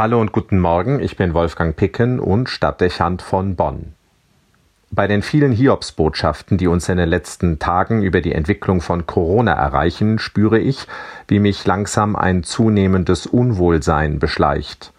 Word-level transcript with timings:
Hallo 0.00 0.18
und 0.18 0.32
guten 0.32 0.58
Morgen, 0.58 0.98
ich 0.98 1.18
bin 1.18 1.34
Wolfgang 1.34 1.76
Picken 1.76 2.20
und 2.20 2.48
Stadtdechant 2.48 3.20
von 3.20 3.54
Bonn. 3.54 3.92
Bei 4.90 5.06
den 5.06 5.20
vielen 5.20 5.52
Hiobsbotschaften, 5.52 6.56
die 6.56 6.68
uns 6.68 6.88
in 6.88 6.96
den 6.96 7.10
letzten 7.10 7.58
Tagen 7.58 8.02
über 8.02 8.22
die 8.22 8.32
Entwicklung 8.32 8.80
von 8.80 9.06
Corona 9.06 9.52
erreichen, 9.52 10.18
spüre 10.18 10.58
ich, 10.58 10.86
wie 11.28 11.38
mich 11.38 11.66
langsam 11.66 12.16
ein 12.16 12.44
zunehmendes 12.44 13.26
Unwohlsein 13.26 14.18
beschleicht. 14.18 14.94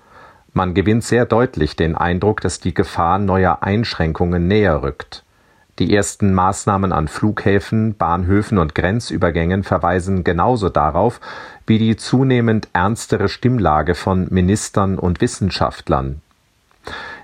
Man 0.53 0.75
gewinnt 0.75 1.03
sehr 1.03 1.25
deutlich 1.25 1.75
den 1.75 1.95
Eindruck, 1.95 2.39
dass 2.41 2.59
die 2.59 2.75
Gefahr 2.75 3.17
neuer 3.17 3.63
Einschränkungen 3.63 4.47
näher 4.47 4.83
rückt. 4.83 5.23
Die 5.79 5.95
ersten 5.95 6.33
Maßnahmen 6.33 6.91
an 6.91 7.07
Flughäfen, 7.07 7.95
Bahnhöfen 7.95 8.57
und 8.57 8.75
Grenzübergängen 8.75 9.63
verweisen 9.63 10.23
genauso 10.23 10.69
darauf 10.69 11.19
wie 11.65 11.79
die 11.79 11.95
zunehmend 11.95 12.67
ernstere 12.73 13.29
Stimmlage 13.29 13.95
von 13.95 14.27
Ministern 14.29 14.99
und 14.99 15.21
Wissenschaftlern. 15.21 16.21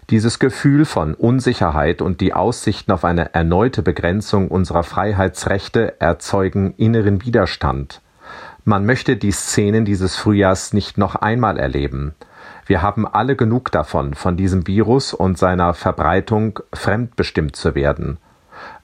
Dieses 0.09 0.39
Gefühl 0.39 0.85
von 0.85 1.13
Unsicherheit 1.13 2.01
und 2.01 2.21
die 2.21 2.33
Aussichten 2.33 2.93
auf 2.93 3.03
eine 3.03 3.33
erneute 3.33 3.81
Begrenzung 3.81 4.47
unserer 4.47 4.83
Freiheitsrechte 4.83 5.99
erzeugen 5.99 6.73
inneren 6.77 7.25
Widerstand. 7.25 8.01
Man 8.63 8.85
möchte 8.85 9.17
die 9.17 9.31
Szenen 9.31 9.83
dieses 9.83 10.15
Frühjahrs 10.15 10.71
nicht 10.71 10.97
noch 10.97 11.15
einmal 11.15 11.57
erleben. 11.57 12.15
Wir 12.65 12.81
haben 12.81 13.05
alle 13.05 13.35
genug 13.35 13.71
davon, 13.71 14.13
von 14.13 14.37
diesem 14.37 14.65
Virus 14.65 15.13
und 15.13 15.37
seiner 15.37 15.73
Verbreitung 15.73 16.59
fremdbestimmt 16.73 17.55
zu 17.57 17.75
werden. 17.75 18.17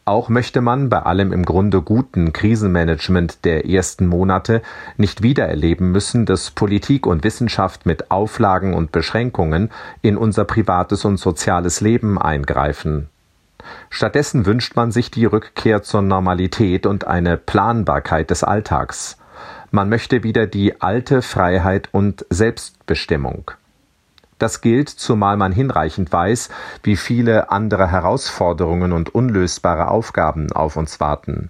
Auch 0.05 0.27
möchte 0.27 0.59
man 0.59 0.89
bei 0.89 0.99
allem 0.99 1.31
im 1.31 1.45
Grunde 1.45 1.81
guten 1.81 2.33
Krisenmanagement 2.33 3.45
der 3.45 3.69
ersten 3.69 4.05
Monate 4.05 4.61
nicht 4.97 5.23
wieder 5.23 5.47
erleben 5.47 5.93
müssen, 5.93 6.25
dass 6.25 6.51
Politik 6.51 7.07
und 7.07 7.23
Wissenschaft 7.23 7.85
mit 7.85 8.11
Auflagen 8.11 8.73
und 8.73 8.91
Beschränkungen 8.91 9.71
in 10.01 10.17
unser 10.17 10.43
privates 10.43 11.05
und 11.05 11.17
soziales 11.17 11.79
Leben 11.79 12.21
eingreifen. 12.21 13.07
Stattdessen 13.89 14.45
wünscht 14.45 14.75
man 14.75 14.91
sich 14.91 15.09
die 15.09 15.23
Rückkehr 15.23 15.83
zur 15.83 16.01
Normalität 16.01 16.85
und 16.85 17.07
eine 17.07 17.37
Planbarkeit 17.37 18.29
des 18.29 18.43
Alltags. 18.43 19.17
Man 19.71 19.87
möchte 19.87 20.23
wieder 20.23 20.47
die 20.47 20.81
alte 20.81 21.21
Freiheit 21.21 21.87
und 21.93 22.25
Selbstbestimmung. 22.29 23.51
Das 24.43 24.59
gilt, 24.59 24.89
zumal 24.89 25.37
man 25.37 25.53
hinreichend 25.53 26.11
weiß, 26.11 26.49
wie 26.83 26.97
viele 26.97 27.49
andere 27.49 27.89
Herausforderungen 27.89 28.91
und 28.91 29.15
unlösbare 29.15 29.87
Aufgaben 29.87 30.51
auf 30.51 30.75
uns 30.75 30.99
warten. 30.99 31.49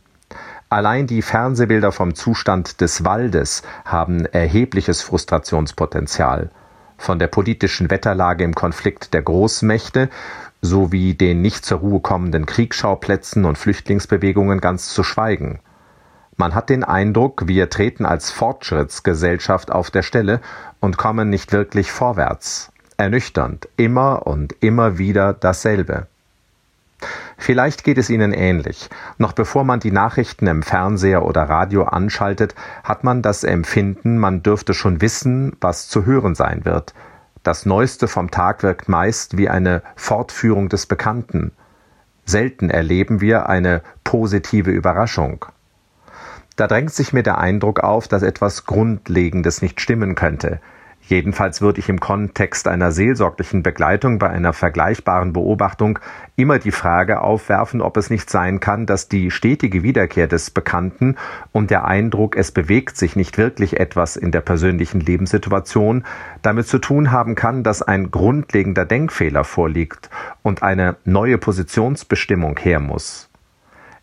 Allein 0.69 1.08
die 1.08 1.23
Fernsehbilder 1.23 1.91
vom 1.91 2.14
Zustand 2.14 2.81
des 2.81 3.03
Waldes 3.03 3.64
haben 3.83 4.25
erhebliches 4.25 5.02
Frustrationspotenzial. 5.02 6.52
Von 6.99 7.17
der 7.17 7.25
politischen 7.25 7.89
Wetterlage 7.89 8.44
im 8.44 8.53
Konflikt 8.53 9.16
der 9.16 9.23
Großmächte 9.23 10.11
sowie 10.61 11.16
den 11.16 11.41
nicht 11.41 11.66
zur 11.66 11.80
Ruhe 11.80 11.99
kommenden 11.99 12.45
Kriegsschauplätzen 12.45 13.45
und 13.45 13.58
Flüchtlingsbewegungen 13.58 14.61
ganz 14.61 14.94
zu 14.94 15.03
schweigen. 15.03 15.61
Man 16.38 16.53
hat 16.53 16.69
den 16.69 16.83
Eindruck, 16.83 17.47
wir 17.47 17.71
treten 17.71 18.05
als 18.05 18.30
Fortschrittsgesellschaft 18.30 19.71
auf 19.71 19.89
der 19.89 20.03
Stelle 20.03 20.41
und 20.80 20.97
kommen 20.97 21.31
nicht 21.31 21.53
wirklich 21.53 21.91
vorwärts 21.91 22.69
ernüchternd, 22.97 23.67
immer 23.77 24.27
und 24.27 24.55
immer 24.61 24.97
wieder 24.97 25.33
dasselbe. 25.33 26.08
Vielleicht 27.38 27.83
geht 27.83 27.97
es 27.97 28.09
Ihnen 28.09 28.33
ähnlich. 28.33 28.89
Noch 29.17 29.33
bevor 29.33 29.63
man 29.63 29.80
die 29.80 29.91
Nachrichten 29.91 30.47
im 30.47 30.63
Fernseher 30.63 31.25
oder 31.25 31.44
Radio 31.44 31.83
anschaltet, 31.83 32.55
hat 32.83 33.03
man 33.03 33.21
das 33.21 33.44
Empfinden, 33.44 34.17
man 34.17 34.44
dürfte 34.44 34.73
schon 34.73 35.02
wissen, 35.02 35.55
was 35.59 35.89
zu 35.89 36.05
hören 36.05 36.36
sein 36.36 36.64
wird. 36.64 36.94
Das 37.44 37.66
Neueste 37.66 38.08
vom 38.08 38.31
Tag 38.31 38.64
wirkt 38.64 38.88
meist 38.88 39.38
wie 39.38 39.49
eine 39.49 39.81
Fortführung 39.95 40.69
des 40.69 40.86
Bekannten. 40.86 41.52
Selten 42.25 42.69
erleben 42.69 43.19
wir 43.19 43.49
eine 43.49 43.81
positive 44.05 44.71
Überraschung. 44.71 45.45
Da 46.55 46.67
drängt 46.67 46.93
sich 46.93 47.11
mir 47.11 47.23
der 47.23 47.39
Eindruck 47.39 47.81
auf, 47.81 48.08
dass 48.08 48.23
etwas 48.23 48.65
Grundlegendes 48.65 49.61
nicht 49.61 49.81
stimmen 49.81 50.15
könnte. 50.15 50.61
Jedenfalls 51.05 51.61
würde 51.61 51.80
ich 51.80 51.89
im 51.89 51.99
Kontext 51.99 52.65
einer 52.67 52.93
seelsorglichen 52.93 53.61
Begleitung 53.61 54.19
bei 54.19 54.30
einer 54.30 54.53
vergleichbaren 54.53 55.33
Beobachtung 55.33 55.99
immer 56.37 56.59
die 56.59 56.71
Frage 56.71 57.19
aufwerfen, 57.19 57.81
ob 57.81 57.97
es 57.97 58.09
nicht 58.09 58.30
sein 58.30 58.61
kann, 58.61 58.86
dass 58.86 59.09
die 59.09 59.30
stetige 59.30 59.83
Wiederkehr 59.83 60.27
des 60.27 60.49
Bekannten 60.49 61.17
und 61.52 61.71
der 61.71 61.86
Eindruck, 61.86 62.37
es 62.37 62.52
bewegt 62.52 62.95
sich 62.95 63.17
nicht 63.17 63.37
wirklich 63.37 63.81
etwas 63.81 64.15
in 64.15 64.31
der 64.31 64.42
persönlichen 64.42 65.02
Lebenssituation, 65.02 66.05
damit 66.42 66.67
zu 66.67 66.80
tun 66.80 67.11
haben 67.11 67.36
kann, 67.36 67.63
dass 67.63 67.81
ein 67.81 68.09
grundlegender 68.09 68.86
Denkfehler 68.86 69.43
vorliegt 69.43 70.09
und 70.42 70.63
eine 70.63 70.95
neue 71.03 71.37
Positionsbestimmung 71.37 72.58
her 72.59 72.80
muss. 72.80 73.30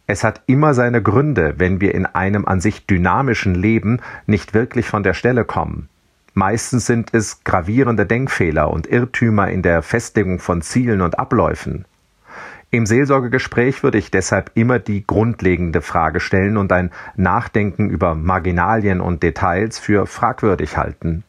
Es 0.06 0.25
hat 0.25 0.43
immer 0.47 0.75
seine 0.75 1.03
Gründe, 1.03 1.55
wenn 1.59 1.81
wir 1.81 1.94
in 1.94 2.05
einem 2.05 2.44
an 2.44 2.60
sich 2.60 2.87
dynamischen 2.87 3.55
Leben 3.55 4.00
nicht 4.27 4.55
wirklich 4.55 4.89
von 4.89 5.03
der 5.03 5.15
Stelle 5.15 5.44
kommen. 5.44 5.89
Meistens 6.35 6.87
sind 6.87 7.13
es 7.13 7.43
gravierende 7.45 8.07
Denkfehler 8.07 8.71
und 8.71 8.87
Irrtümer 8.87 9.49
in 9.49 9.63
der 9.63 9.83
Festlegung 9.83 10.39
von 10.39 10.63
Zielen 10.63 11.01
und 11.01 11.19
Abläufen. 11.19 11.85
Im 12.73 12.87
Seelsorgegespräch 12.87 13.83
würde 13.83 13.99
ich 13.99 14.13
deshalb 14.13 14.53
immer 14.55 14.79
die 14.79 15.05
grundlegende 15.05 15.83
Frage 15.83 16.21
stellen 16.21 16.57
und 16.57 16.71
ein 16.71 16.93
Nachdenken 17.17 17.91
über 17.91 18.15
Marginalien 18.15 19.01
und 19.01 19.25
Details 19.25 19.81
für 19.81 20.07
fragwürdig 20.07 20.77
halten. 20.77 21.25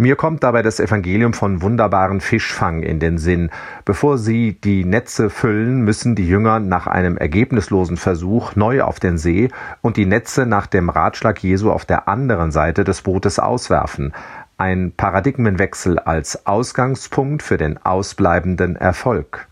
Mir 0.00 0.14
kommt 0.14 0.44
dabei 0.44 0.62
das 0.62 0.78
Evangelium 0.78 1.32
von 1.32 1.60
wunderbaren 1.60 2.20
Fischfang 2.20 2.84
in 2.84 3.00
den 3.00 3.18
Sinn. 3.18 3.50
Bevor 3.84 4.16
sie 4.16 4.52
die 4.52 4.84
Netze 4.84 5.28
füllen, 5.28 5.80
müssen 5.80 6.14
die 6.14 6.28
Jünger 6.28 6.60
nach 6.60 6.86
einem 6.86 7.16
ergebnislosen 7.16 7.96
Versuch 7.96 8.54
neu 8.54 8.82
auf 8.82 9.00
den 9.00 9.18
See 9.18 9.48
und 9.82 9.96
die 9.96 10.06
Netze 10.06 10.46
nach 10.46 10.68
dem 10.68 10.88
Ratschlag 10.88 11.42
Jesu 11.42 11.72
auf 11.72 11.84
der 11.84 12.06
anderen 12.06 12.52
Seite 12.52 12.84
des 12.84 13.02
Bootes 13.02 13.40
auswerfen. 13.40 14.12
Ein 14.56 14.92
Paradigmenwechsel 14.96 15.98
als 15.98 16.46
Ausgangspunkt 16.46 17.42
für 17.42 17.56
den 17.56 17.84
ausbleibenden 17.84 18.76
Erfolg 18.76 19.48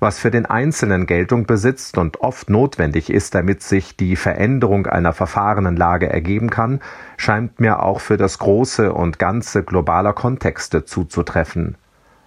was 0.00 0.18
für 0.18 0.30
den 0.30 0.46
Einzelnen 0.46 1.06
Geltung 1.06 1.46
besitzt 1.46 1.98
und 1.98 2.20
oft 2.20 2.50
notwendig 2.50 3.10
ist, 3.10 3.34
damit 3.34 3.62
sich 3.62 3.96
die 3.96 4.16
Veränderung 4.16 4.86
einer 4.86 5.12
verfahrenen 5.12 5.76
Lage 5.76 6.08
ergeben 6.08 6.50
kann, 6.50 6.80
scheint 7.16 7.60
mir 7.60 7.82
auch 7.82 8.00
für 8.00 8.16
das 8.16 8.38
große 8.38 8.92
und 8.92 9.18
ganze 9.18 9.62
globaler 9.62 10.12
Kontexte 10.12 10.84
zuzutreffen. 10.84 11.76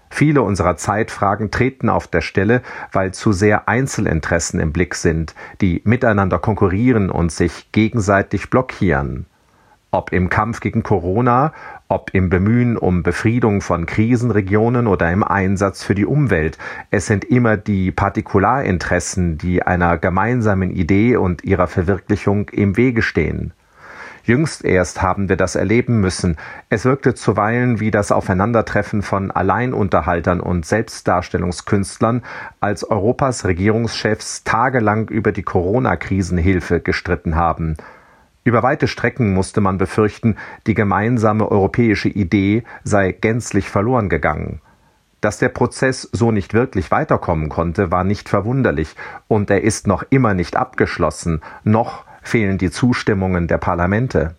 Viele 0.10 0.42
unserer 0.42 0.76
Zeitfragen 0.76 1.52
treten 1.52 1.88
auf 1.88 2.06
der 2.08 2.22
Stelle, 2.22 2.62
weil 2.92 3.14
zu 3.14 3.32
sehr 3.32 3.70
Einzelinteressen 3.70 4.60
im 4.60 4.74
Blick 4.74 4.96
sind, 4.96 5.36
die 5.62 5.82
miteinander 5.86 6.38
konkurrieren 6.38 7.10
und 7.10 7.32
sich 7.32 7.72
gegenseitig 7.72 8.50
blockieren 8.50 9.26
ob 9.92 10.14
im 10.14 10.30
Kampf 10.30 10.62
gegen 10.62 10.84
Corona, 10.84 11.54
ob 11.90 12.14
im 12.14 12.30
Bemühen 12.30 12.78
um 12.78 13.04
Befriedung 13.04 13.62
von 13.62 13.86
Krisenregionen 13.86 14.88
oder 14.88 15.12
im 15.12 15.24
Einsatz 15.24 15.84
für 15.84 15.96
die 15.96 16.06
Umwelt. 16.06 16.58
Es 16.90 17.06
sind 17.06 17.26
immer 17.26 17.58
die 17.58 17.92
Partikularinteressen, 17.92 19.38
die 19.38 19.64
einer 19.64 19.98
gemeinsamen 19.98 20.72
Idee 20.72 21.18
und 21.18 21.44
ihrer 21.44 21.68
Verwirklichung 21.68 22.48
im 22.50 22.78
Wege 22.78 23.02
stehen. 23.02 23.54
Jüngst 24.24 24.64
erst 24.64 25.02
haben 25.02 25.30
wir 25.30 25.36
das 25.36 25.56
erleben 25.56 26.00
müssen. 26.00 26.38
Es 26.70 26.86
wirkte 26.86 27.16
zuweilen 27.16 27.80
wie 27.80 27.92
das 27.92 28.12
Aufeinandertreffen 28.12 29.02
von 29.02 29.32
Alleinunterhaltern 29.32 30.40
und 30.40 30.66
Selbstdarstellungskünstlern, 30.66 32.22
als 32.60 32.84
Europas 32.84 33.46
Regierungschefs 33.46 34.44
tagelang 34.44 35.10
über 35.10 35.32
die 35.32 35.44
Corona-Krisenhilfe 35.44 36.82
gestritten 36.82 37.36
haben. 37.36 37.78
Über 38.44 38.64
weite 38.64 38.88
Strecken 38.88 39.34
musste 39.34 39.62
man 39.62 39.78
befürchten, 39.78 40.36
die 40.66 40.74
gemeinsame 40.74 41.50
europäische 41.50 42.10
Idee 42.10 42.64
sei 42.84 43.12
gänzlich 43.12 43.70
verloren 43.70 44.10
gegangen. 44.10 44.62
Dass 45.22 45.38
der 45.38 45.50
Prozess 45.50 46.10
so 46.12 46.32
nicht 46.32 46.56
wirklich 46.56 46.90
weiterkommen 46.90 47.50
konnte, 47.50 47.92
war 47.92 48.04
nicht 48.04 48.30
verwunderlich, 48.30 48.96
und 49.28 49.52
er 49.52 49.62
ist 49.62 49.86
noch 49.86 50.04
immer 50.10 50.34
nicht 50.34 50.56
abgeschlossen, 50.56 51.42
noch 51.64 52.06
fehlen 52.24 52.58
die 52.58 52.72
Zustimmungen 52.72 53.48
der 53.48 53.60
Parlamente. 53.60 54.36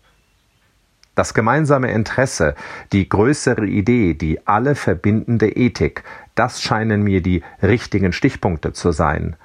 Das 1.15 1.35
gemeinsame 1.35 1.93
Interesse, 1.93 2.57
die 2.93 3.09
größere 3.09 3.67
Idee, 3.67 4.15
die 4.15 4.45
alle 4.47 4.75
verbindende 4.75 5.51
Ethik, 5.51 6.03
das 6.35 6.63
scheinen 6.63 7.03
mir 7.03 7.23
die 7.23 7.45
richtigen 7.63 8.13
Stichpunkte 8.13 8.73
zu 8.73 8.91
sein. 8.91 9.37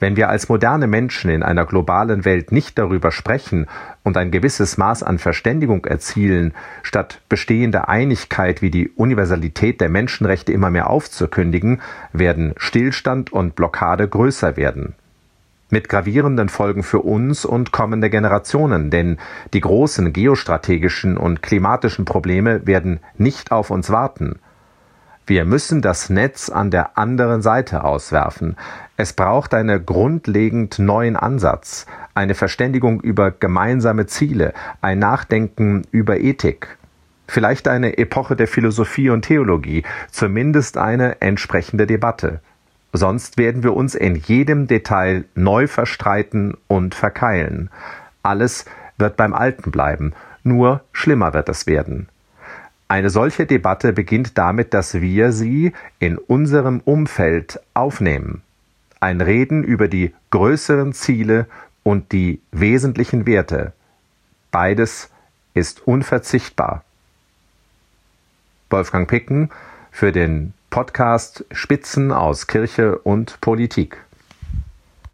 Wenn 0.00 0.16
wir 0.16 0.28
als 0.28 0.48
moderne 0.48 0.86
Menschen 0.86 1.30
in 1.30 1.42
einer 1.42 1.66
globalen 1.66 2.24
Welt 2.24 2.52
nicht 2.52 2.78
darüber 2.78 3.12
sprechen 3.12 3.66
und 4.02 4.16
ein 4.16 4.30
gewisses 4.30 4.76
Maß 4.76 5.02
an 5.02 5.18
Verständigung 5.18 5.84
erzielen, 5.84 6.52
statt 6.82 7.20
bestehende 7.28 7.88
Einigkeit 7.88 8.60
wie 8.60 8.70
die 8.70 8.88
Universalität 8.90 9.80
der 9.80 9.88
Menschenrechte 9.88 10.52
immer 10.52 10.70
mehr 10.70 10.90
aufzukündigen, 10.90 11.80
werden 12.12 12.54
Stillstand 12.56 13.32
und 13.32 13.54
Blockade 13.54 14.08
größer 14.08 14.56
werden. 14.56 14.94
mit 15.70 15.88
gravierenden 15.88 16.48
Folgen 16.48 16.84
für 16.84 17.00
uns 17.00 17.44
und 17.44 17.72
kommende 17.72 18.08
Generationen, 18.08 18.90
denn 18.90 19.18
die 19.54 19.60
großen 19.60 20.12
geostrategischen 20.12 21.16
und 21.16 21.42
klimatischen 21.42 22.04
Probleme 22.04 22.64
werden 22.66 23.00
nicht 23.18 23.50
auf 23.50 23.70
uns 23.70 23.90
warten. 23.90 24.38
Wir 25.26 25.44
müssen 25.46 25.80
das 25.80 26.10
Netz 26.10 26.50
an 26.50 26.70
der 26.70 26.98
anderen 26.98 27.42
Seite 27.42 27.82
auswerfen. 27.82 28.56
Es 28.96 29.12
braucht 29.12 29.54
einen 29.54 29.84
grundlegend 29.84 30.78
neuen 30.78 31.16
Ansatz, 31.16 31.86
eine 32.14 32.34
Verständigung 32.34 33.00
über 33.00 33.32
gemeinsame 33.32 34.06
Ziele, 34.06 34.54
ein 34.82 35.00
Nachdenken 35.00 35.82
über 35.90 36.20
Ethik. 36.20 36.78
Vielleicht 37.26 37.66
eine 37.66 37.98
Epoche 37.98 38.36
der 38.36 38.46
Philosophie 38.46 39.10
und 39.10 39.22
Theologie, 39.22 39.82
zumindest 40.12 40.78
eine 40.78 41.20
entsprechende 41.20 41.88
Debatte. 41.88 42.38
Sonst 42.92 43.36
werden 43.36 43.64
wir 43.64 43.74
uns 43.74 43.96
in 43.96 44.14
jedem 44.14 44.68
Detail 44.68 45.24
neu 45.34 45.66
verstreiten 45.66 46.56
und 46.68 46.94
verkeilen. 46.94 47.70
Alles 48.22 48.64
wird 48.96 49.16
beim 49.16 49.34
Alten 49.34 49.72
bleiben, 49.72 50.12
nur 50.44 50.82
schlimmer 50.92 51.34
wird 51.34 51.48
es 51.48 51.66
werden. 51.66 52.08
Eine 52.86 53.10
solche 53.10 53.46
Debatte 53.46 53.92
beginnt 53.92 54.38
damit, 54.38 54.72
dass 54.72 54.94
wir 55.00 55.32
sie 55.32 55.72
in 55.98 56.16
unserem 56.16 56.78
Umfeld 56.84 57.58
aufnehmen. 57.72 58.42
Ein 59.04 59.20
Reden 59.20 59.64
über 59.64 59.86
die 59.86 60.14
größeren 60.30 60.94
Ziele 60.94 61.44
und 61.82 62.12
die 62.12 62.40
wesentlichen 62.52 63.26
Werte. 63.26 63.74
Beides 64.50 65.10
ist 65.52 65.86
unverzichtbar. 65.86 66.84
Wolfgang 68.70 69.06
Picken 69.06 69.50
für 69.90 70.10
den 70.10 70.54
Podcast 70.70 71.44
Spitzen 71.52 72.12
aus 72.12 72.46
Kirche 72.46 72.96
und 72.96 73.42
Politik. 73.42 73.98